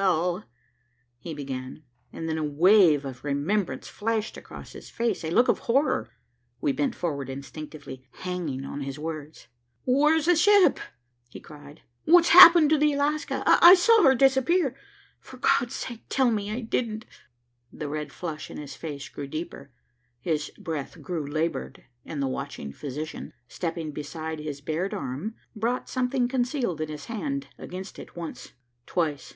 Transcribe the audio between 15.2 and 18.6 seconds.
For God's sake tell me I didn't" The red flush in